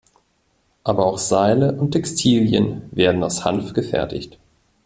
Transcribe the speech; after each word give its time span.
Aber 0.83 1.05
auch 1.05 1.19
Seile 1.19 1.73
und 1.73 1.91
Textilien 1.91 2.89
werden 2.89 3.23
aus 3.23 3.45
Hanf 3.45 3.73
gefertigt. 3.73 4.39